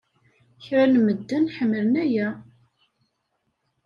[0.63, 2.27] Kra n medden ḥemmlen aya.